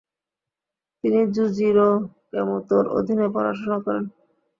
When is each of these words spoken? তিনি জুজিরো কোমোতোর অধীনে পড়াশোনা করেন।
তিনি 1.03 1.19
জুজিরো 1.35 1.87
কোমোতোর 2.31 2.85
অধীনে 2.97 3.27
পড়াশোনা 3.35 3.77
করেন। 3.85 4.05